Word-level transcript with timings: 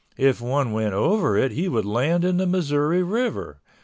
If 0.17 0.41
one 0.41 0.71
went 0.71 0.95
over 0.95 1.37
it 1.37 1.51
he 1.51 1.67
would 1.67 1.85
land 1.85 2.25
in 2.25 2.37
the 2.37 2.47
Missouri 2.47 3.03
River. 3.03 3.59